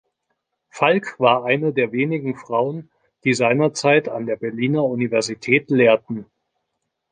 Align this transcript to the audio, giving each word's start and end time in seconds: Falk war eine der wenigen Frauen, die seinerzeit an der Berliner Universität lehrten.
Falk 0.71 1.19
war 1.19 1.45
eine 1.45 1.73
der 1.73 1.91
wenigen 1.91 2.35
Frauen, 2.35 2.89
die 3.23 3.35
seinerzeit 3.35 4.09
an 4.09 4.25
der 4.25 4.35
Berliner 4.35 4.83
Universität 4.83 5.69
lehrten. 5.69 6.25